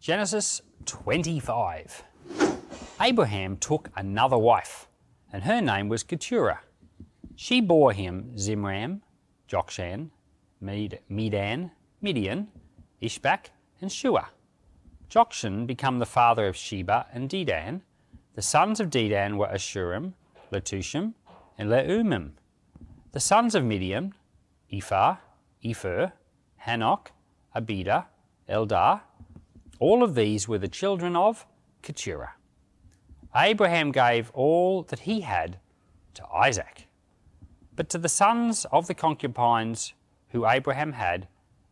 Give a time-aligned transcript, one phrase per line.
[0.00, 2.04] Genesis 25.
[3.02, 4.88] Abraham took another wife,
[5.30, 6.60] and her name was Keturah.
[7.36, 9.02] She bore him Zimran,
[9.46, 10.08] Jokshan,
[10.58, 12.48] Medan, Midian,
[13.02, 13.50] Ishbak,
[13.82, 14.28] and Shuah.
[15.10, 17.82] Jokshan became the father of Sheba and Dedan.
[18.36, 20.14] The sons of Dedan were Asshurim,
[20.50, 21.12] Letushim,
[21.58, 22.30] and Leummim.
[23.12, 24.14] The sons of Midian,
[24.72, 25.16] Ephah,
[25.62, 26.12] Epher,
[26.66, 27.08] Hanoch,
[27.54, 28.06] Abida,
[28.48, 29.02] Eldaah.
[29.80, 31.46] All of these were the children of
[31.82, 32.34] Keturah.
[33.34, 35.58] Abraham gave all that he had
[36.14, 36.86] to Isaac.
[37.74, 39.94] But to the sons of the concubines
[40.28, 41.28] who Abraham had,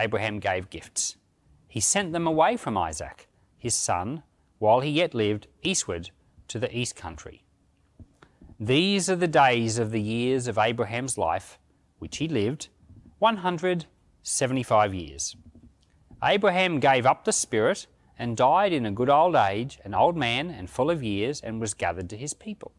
[0.00, 1.16] Abraham gave gifts.
[1.68, 4.24] He sent them away from Isaac, his son,
[4.58, 6.10] while he yet lived, eastward
[6.48, 7.44] to the east country.
[8.58, 11.58] These are the days of the years of Abraham's life,
[12.00, 12.68] which he lived,
[13.20, 15.36] 175 years.
[16.22, 17.86] Abraham gave up the spirit
[18.18, 21.60] and died in a good old age, an old man and full of years, and
[21.60, 22.72] was gathered to his people.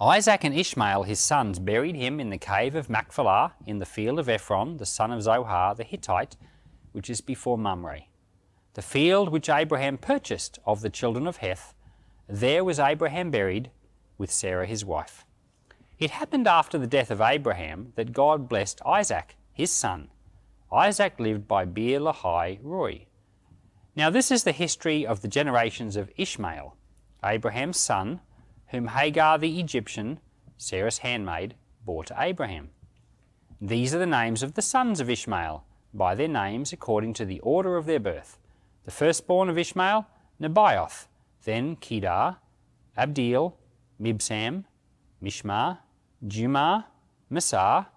[0.00, 4.18] Isaac and Ishmael, his sons, buried him in the cave of Machpelah in the field
[4.18, 6.36] of Ephron, the son of Zohar the Hittite,
[6.92, 8.06] which is before Mamre.
[8.72, 11.74] The field which Abraham purchased of the children of Heth,
[12.26, 13.70] there was Abraham buried
[14.16, 15.26] with Sarah his wife.
[15.98, 20.08] It happened after the death of Abraham that God blessed Isaac, his son.
[20.72, 23.06] Isaac lived by Beer Lahai Roi.
[23.96, 26.76] Now, this is the history of the generations of Ishmael,
[27.24, 28.20] Abraham's son,
[28.68, 30.20] whom Hagar the Egyptian,
[30.56, 32.70] Sarah's handmaid, bore to Abraham.
[33.60, 37.40] These are the names of the sons of Ishmael, by their names according to the
[37.40, 38.38] order of their birth.
[38.84, 40.06] The firstborn of Ishmael,
[40.40, 41.08] Nebaioth,
[41.44, 42.36] then Kedar,
[42.96, 43.54] Adbeel,
[44.00, 44.64] Mibsam,
[45.22, 45.78] Mishma,
[46.24, 46.84] Dumah,
[47.28, 47.88] Massa,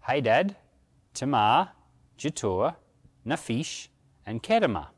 [0.00, 0.56] Hadad,
[1.14, 1.72] Tema,
[2.22, 2.76] Jetur,
[3.26, 3.88] Naphish,
[4.24, 4.90] and Kedemah.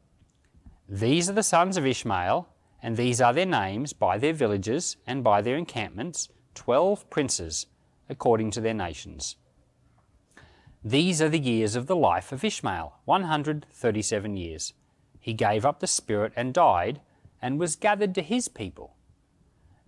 [0.86, 2.46] These are the sons of Ishmael,
[2.82, 7.64] and these are their names by their villages and by their encampments, twelve princes,
[8.10, 9.36] according to their nations.
[10.84, 14.74] These are the years of the life of Ishmael, 137 years.
[15.18, 17.00] He gave up the spirit and died,
[17.40, 18.96] and was gathered to his people.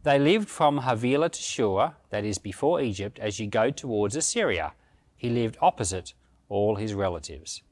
[0.05, 4.73] They lived from Havilah to Shur, that is before Egypt, as you go towards Assyria.
[5.15, 6.15] He lived opposite
[6.49, 7.63] all his relatives.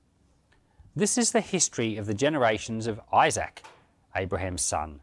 [0.97, 3.63] This is the history of the generations of Isaac,
[4.15, 5.01] Abraham's son.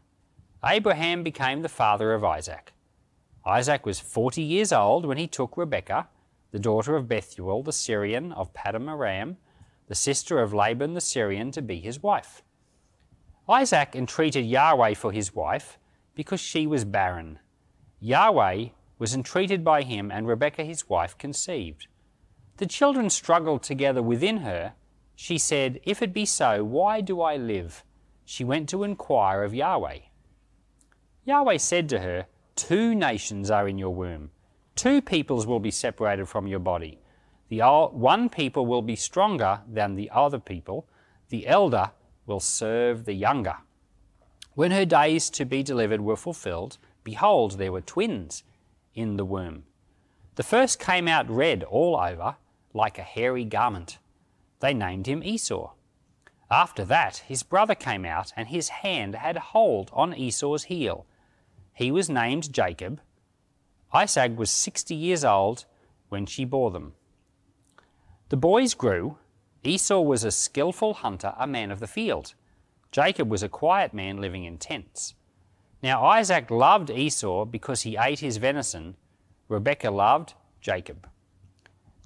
[0.64, 2.72] Abraham became the father of Isaac.
[3.44, 6.08] Isaac was 40 years old when he took Rebekah,
[6.52, 9.36] the daughter of Bethuel the Syrian of Paddan Aram,
[9.88, 12.42] the sister of Laban the Syrian, to be his wife.
[13.48, 15.78] Isaac entreated Yahweh for his wife
[16.14, 17.38] because she was barren.
[18.00, 18.68] Yahweh
[18.98, 21.88] was entreated by him, and Rebekah his wife conceived.
[22.58, 24.74] The children struggled together within her.
[25.14, 27.84] She said, If it be so, why do I live?
[28.24, 29.98] She went to inquire of Yahweh.
[31.24, 32.26] Yahweh said to her,
[32.56, 34.30] Two nations are in your womb,
[34.74, 36.98] two peoples will be separated from your body.
[37.48, 37.60] The
[37.92, 40.88] one people will be stronger than the other people,
[41.28, 41.90] the elder
[42.26, 43.56] will serve the younger.
[44.54, 48.44] When her days to be delivered were fulfilled, behold, there were twins
[48.94, 49.64] in the womb.
[50.34, 52.36] The first came out red all over,
[52.72, 53.98] like a hairy garment.
[54.60, 55.72] They named him Esau.
[56.50, 61.06] After that, his brother came out, and his hand had hold on Esau's heel
[61.74, 63.00] he was named Jacob.
[63.92, 65.64] Isaac was 60 years old
[66.08, 66.94] when she bore them.
[68.28, 69.18] The boys grew.
[69.64, 72.34] Esau was a skilful hunter, a man of the field.
[72.90, 75.14] Jacob was a quiet man living in tents.
[75.82, 78.96] Now Isaac loved Esau because he ate his venison.
[79.52, 80.32] Rebekah loved
[80.62, 81.06] Jacob.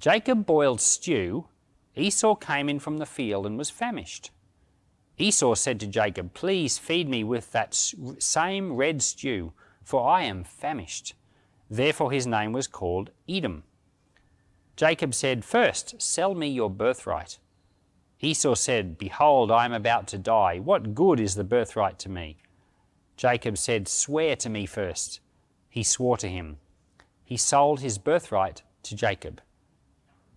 [0.00, 1.46] Jacob boiled stew.
[1.94, 4.30] Esau came in from the field and was famished.
[5.16, 7.72] Esau said to Jacob, Please feed me with that
[8.18, 9.52] same red stew,
[9.84, 11.14] for I am famished.
[11.70, 13.62] Therefore his name was called Edom.
[14.74, 17.38] Jacob said, First, sell me your birthright.
[18.20, 20.58] Esau said, Behold, I am about to die.
[20.58, 22.38] What good is the birthright to me?
[23.16, 25.20] Jacob said, Swear to me first.
[25.70, 26.58] He swore to him.
[27.26, 29.42] He sold his birthright to Jacob.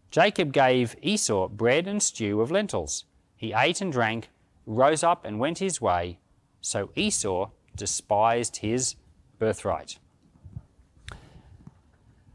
[0.09, 3.05] Jacob gave Esau bread and stew of lentils.
[3.37, 4.29] He ate and drank
[4.65, 6.19] rose up and went his way,
[6.61, 8.95] so Esau despised his
[9.37, 9.99] birthright.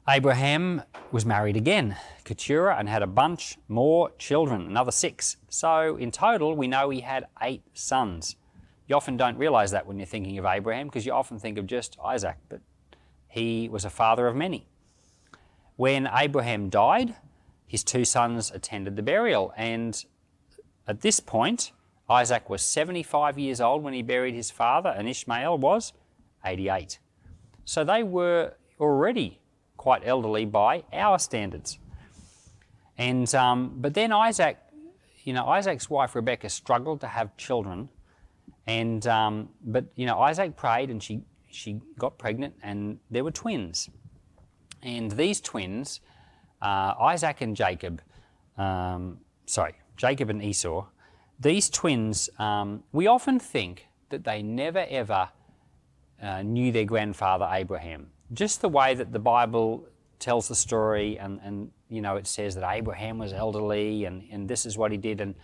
[0.09, 5.37] Abraham was married again, Keturah, and had a bunch more children, another six.
[5.49, 8.37] So in total, we know he had eight sons.
[8.87, 11.67] You often don't realize that when you're thinking of Abraham, because you often think of
[11.67, 12.61] just Isaac, but
[13.35, 14.69] he was a father of many.
[15.75, 17.17] When Abraham died,
[17.67, 20.05] his two sons attended the burial, and
[20.87, 21.73] at this point,
[22.09, 25.93] Isaac was 75 years old when he buried his father, and Ishmael was
[26.45, 27.01] 88.
[27.65, 29.41] So they were already
[29.77, 31.81] quite elderly by our standards.
[32.97, 34.59] And um, but then Isaac,
[35.25, 37.89] you know, Isaac's wife Rebecca struggled to have children,
[38.69, 43.31] and um, but you know Isaac prayed and she she got pregnant and there were
[43.31, 43.91] twins,
[44.83, 46.01] and these twins,
[46.61, 48.03] uh, Isaac and Jacob,
[48.59, 50.87] um, sorry, Jacob and Esau,
[51.41, 55.29] these twins, um, we often think that they never ever
[56.23, 58.11] uh, knew their grandfather Abraham.
[58.33, 59.87] Just the way that the Bible
[60.19, 64.49] tells the story, and, and you know, it says that Abraham was elderly and, and
[64.49, 65.21] this is what he did.
[65.21, 65.35] And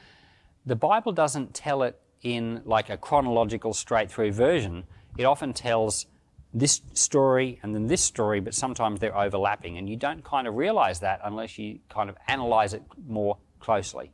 [0.66, 4.84] the Bible doesn't tell it in like a chronological, straight through version.
[5.16, 6.06] It often tells
[6.52, 9.78] this story and then this story, but sometimes they're overlapping.
[9.78, 14.12] And you don't kind of realize that unless you kind of analyze it more closely.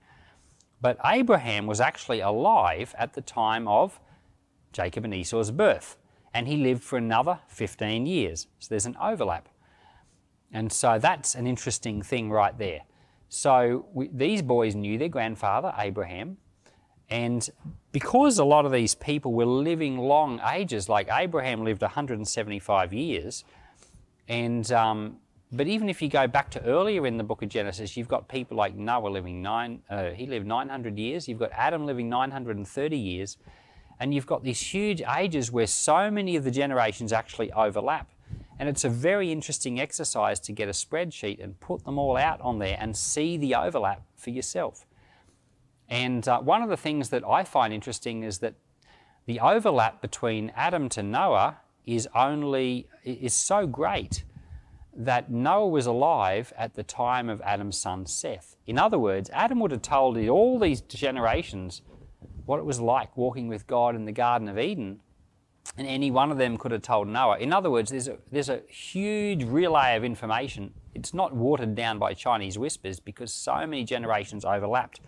[0.81, 3.99] But Abraham was actually alive at the time of
[4.73, 5.97] Jacob and Esau's birth,
[6.35, 8.47] and he lived for another 15 years.
[8.59, 9.49] So there's an overlap.
[10.53, 12.83] And so that's an interesting thing right there.
[13.29, 16.37] So we, these boys knew their grandfather, Abraham,
[17.11, 17.49] and
[17.93, 23.45] because a lot of these people were living long ages, like Abraham lived 175 years,
[24.29, 25.19] and um,
[25.53, 28.29] but even if you go back to earlier in the book of Genesis, you've got
[28.29, 31.29] people like Noah living nine, uh, he lived 900 years.
[31.29, 33.37] You've got Adam living 930 years.
[33.99, 38.11] And you've got these huge ages where so many of the generations actually overlap.
[38.59, 42.41] And it's a very interesting exercise to get a spreadsheet and put them all out
[42.41, 44.85] on there and see the overlap for yourself.
[45.89, 48.55] And uh, one of the things that I find interesting is that
[49.27, 54.25] the overlap between Adam to Noah is only is so great
[54.97, 58.57] that Noah was alive at the time of Adam's son Seth.
[58.67, 61.83] In other words, Adam would have told all these generations
[62.47, 65.01] what it was like walking with God in the Garden of Eden
[65.77, 67.39] and any one of them could have told Noah.
[67.39, 70.73] In other words, there's a, there's a huge relay of information.
[70.95, 75.01] It's not watered down by Chinese whispers because so many generations overlapped.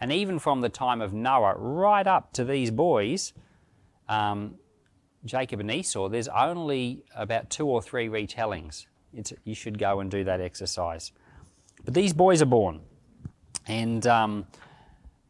[0.00, 3.32] And even from the time of Noah right up to these boys,
[4.08, 4.54] um,
[5.24, 8.86] Jacob and Esau, there's only about two or three retellings.
[9.12, 11.12] It's, you should go and do that exercise.
[11.84, 12.80] But these boys are born.
[13.66, 14.46] And um,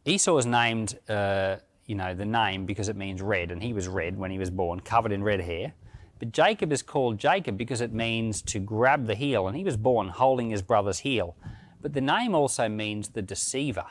[0.05, 1.57] Esau is named uh,
[1.89, 4.51] you know, the name because it means red, and he was red when he was
[4.51, 5.73] born, covered in red hair.
[6.19, 9.75] But Jacob is called Jacob because it means to grab the heel, and he was
[9.75, 11.35] born holding his brother's heel.
[11.81, 13.87] But the name also means the deceiver.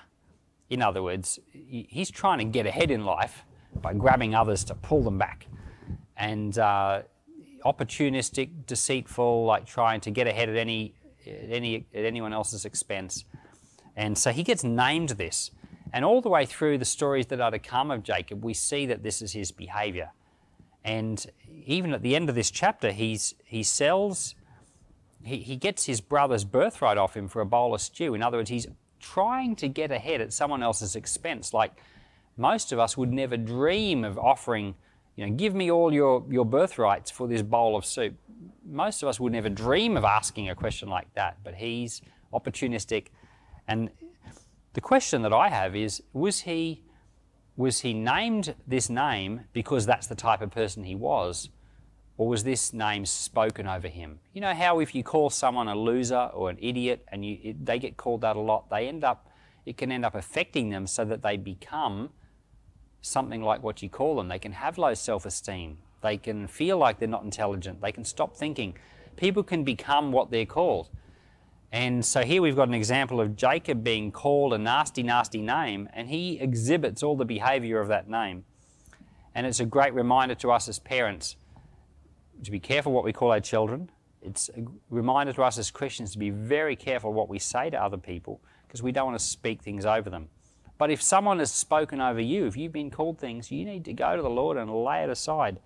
[0.70, 3.44] In other words, he's trying to get ahead in life
[3.80, 5.46] by grabbing others to pull them back.
[6.16, 7.02] And uh,
[7.64, 10.94] opportunistic, deceitful, like trying to get ahead at any,
[11.26, 13.24] at any at anyone else's expense.
[13.96, 15.50] And so he gets named this.
[15.92, 18.84] And all the way through the stories that are to come of Jacob, we see
[18.86, 20.10] that this is his behavior.
[20.84, 21.24] And
[21.66, 24.34] even at the end of this chapter, he's, he sells,
[25.22, 28.14] he, he gets his brother's birthright off him for a bowl of stew.
[28.14, 28.66] In other words, he's
[29.12, 31.54] trying to get ahead at someone else's expense.
[31.54, 31.72] Like
[32.36, 34.74] most of us would never dream of offering,
[35.16, 38.14] you know, give me all your, your birthrights for this bowl of soup.
[38.64, 42.02] Most of us would never dream of asking a question like that, but he's
[42.32, 43.06] opportunistic
[43.68, 43.90] and
[44.72, 46.82] the question that I have is was he,
[47.56, 51.50] was he named this name because that's the type of person he was?
[52.18, 54.18] Or was this name spoken over him?
[54.32, 57.78] You know how if you call someone a loser or an idiot and you, they
[57.78, 59.30] get called that a lot, they end up,
[59.64, 62.10] it can end up affecting them so that they become
[63.02, 64.26] something like what you call them.
[64.26, 65.78] They can have low self esteem.
[66.02, 67.80] They can feel like they're not intelligent.
[67.80, 68.76] They can stop thinking.
[69.16, 70.90] People can become what they're called.
[71.70, 75.88] And so here we've got an example of Jacob being called a nasty, nasty name,
[75.92, 78.44] and he exhibits all the behavior of that name.
[79.34, 81.36] And it's a great reminder to us as parents
[82.44, 83.90] to be careful what we call our children.
[84.22, 87.82] It's a reminder to us as Christians to be very careful what we say to
[87.82, 90.28] other people because we don't want to speak things over them.
[90.76, 93.92] But if someone has spoken over you, if you've been called things, you need to
[93.92, 95.58] go to the Lord and lay it aside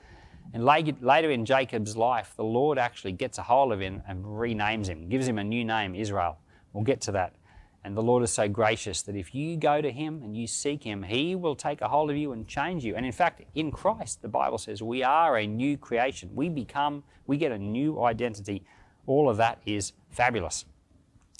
[0.52, 4.86] and later in Jacob's life, the Lord actually gets a hold of him and renames
[4.86, 6.38] him, gives him a new name, Israel.
[6.72, 7.34] We'll get to that.
[7.84, 10.84] And the Lord is so gracious that if you go to him and you seek
[10.84, 12.94] him, he will take a hold of you and change you.
[12.94, 16.30] And in fact, in Christ, the Bible says we are a new creation.
[16.32, 18.64] We become, we get a new identity.
[19.06, 20.64] All of that is fabulous.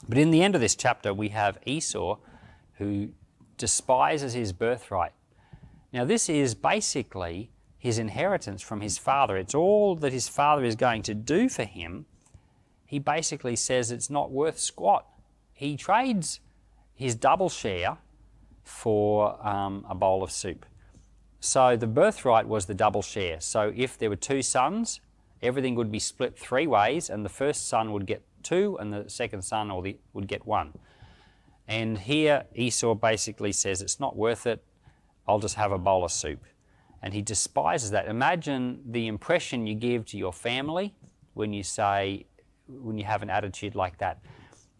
[0.08, 2.18] But in the end of this chapter, we have Esau
[2.78, 3.11] who
[3.56, 5.12] despises his birthright.
[5.92, 9.37] Now, this is basically his inheritance from his father.
[9.37, 12.06] It's all that his father is going to do for him.
[12.87, 15.06] He basically says it's not worth squat.
[15.62, 16.40] He trades
[16.92, 17.99] his double share
[18.64, 20.66] for um, a bowl of soup.
[21.38, 23.40] So the birthright was the double share.
[23.40, 25.00] So if there were two sons,
[25.40, 29.09] everything would be split three ways, and the first son would get two, and the
[29.09, 30.73] second son or the, would get one.
[31.69, 34.64] And here Esau basically says, It's not worth it,
[35.28, 36.45] I'll just have a bowl of soup.
[37.02, 38.09] And he despises that.
[38.09, 40.92] Imagine the impression you give to your family
[41.35, 42.26] when you say,
[42.66, 44.19] when you have an attitude like that.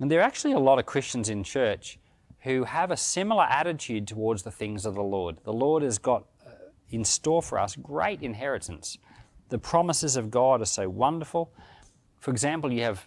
[0.01, 1.99] And there are actually a lot of Christians in church
[2.41, 5.39] who have a similar attitude towards the things of the Lord.
[5.45, 6.51] The Lord has got uh,
[6.91, 8.99] in store for us great inheritance.
[9.49, 11.53] The promises of God are so wonderful.
[12.19, 13.07] For example, you have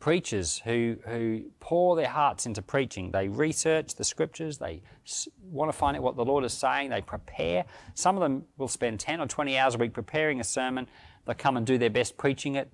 [0.00, 3.10] preachers who, who pour their hearts into preaching.
[3.10, 4.82] They research the scriptures, they
[5.42, 7.64] want to find out what the Lord is saying, they prepare.
[7.94, 10.86] Some of them will spend 10 or 20 hours a week preparing a sermon.
[11.26, 12.72] They'll come and do their best preaching it.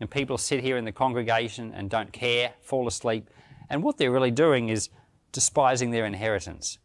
[0.00, 3.30] And people sit here in the congregation and don't care, fall asleep.
[3.70, 4.90] And what they're really doing is
[5.32, 6.78] despising their inheritance,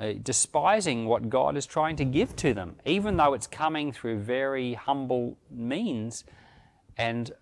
[0.00, 4.20] uh, despising what God is trying to give to them, even though it's coming through
[4.20, 6.24] very humble means.
[6.96, 7.32] And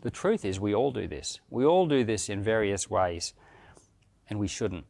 [0.00, 1.40] the truth is, we all do this.
[1.50, 3.34] We all do this in various ways,
[4.28, 4.86] and we shouldn't.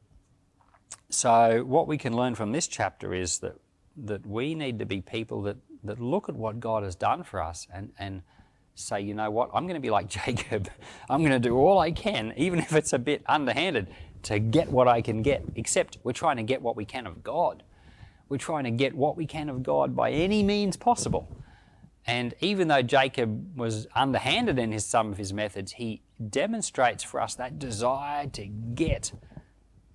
[1.08, 3.56] So, what we can learn from this chapter is that,
[3.96, 7.40] that we need to be people that, that look at what God has done for
[7.42, 8.22] us and, and
[8.76, 10.70] say, you know what, I'm going to be like Jacob.
[11.10, 13.88] I'm going to do all I can, even if it's a bit underhanded,
[14.24, 15.44] to get what I can get.
[15.56, 17.62] Except we're trying to get what we can of God.
[18.28, 21.28] We're trying to get what we can of God by any means possible.
[22.06, 27.20] And even though Jacob was underhanded in his, some of his methods, he demonstrates for
[27.20, 29.12] us that desire to get.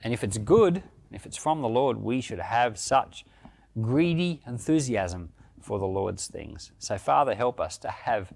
[0.04, 3.26] And if it's good, if it's from the Lord, we should have such
[3.80, 5.30] greedy enthusiasm
[5.62, 6.72] for the Lord's things.
[6.80, 8.34] So, Father, help us to have,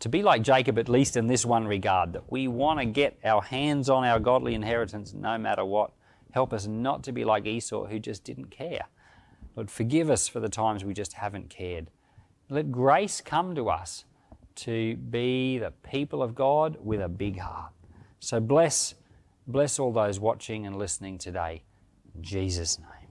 [0.00, 3.18] to be like Jacob, at least in this one regard, that we want to get
[3.24, 5.92] our hands on our godly inheritance no matter what.
[6.32, 8.86] Help us not to be like Esau, who just didn't care.
[9.54, 11.90] Lord, forgive us for the times we just haven't cared.
[12.50, 14.04] Let grace come to us
[14.56, 17.72] to be the people of God with a big heart.
[18.20, 18.94] So bless,
[19.46, 21.62] bless all those watching and listening today.
[22.14, 23.05] In Jesus' name.